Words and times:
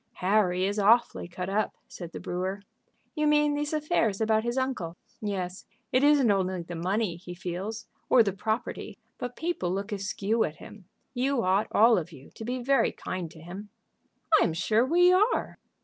"Harry 0.13 0.65
is 0.65 0.79
awfully 0.79 1.27
cut 1.27 1.47
up," 1.47 1.75
said 1.87 2.11
the 2.11 2.19
brewer. 2.19 2.63
"You 3.13 3.27
mean 3.27 3.53
these 3.53 3.71
affairs 3.71 4.19
about 4.19 4.43
his 4.43 4.57
uncle?" 4.57 4.97
"Yes. 5.21 5.67
It 5.91 6.03
isn't 6.03 6.31
only 6.31 6.63
the 6.63 6.73
money 6.73 7.17
he 7.17 7.35
feels, 7.35 7.85
or 8.09 8.23
the 8.23 8.33
property, 8.33 8.97
but 9.19 9.35
people 9.35 9.69
look 9.71 9.91
askew 9.91 10.43
at 10.43 10.55
him. 10.55 10.85
You 11.13 11.43
ought 11.43 11.67
all 11.71 11.99
of 11.99 12.11
you 12.11 12.31
to 12.31 12.43
be 12.43 12.63
very 12.63 12.91
kind 12.91 13.29
to 13.29 13.41
him." 13.41 13.69
"I 14.41 14.45
am 14.45 14.53
sure 14.53 14.83
we 14.87 15.13
are." 15.13 15.59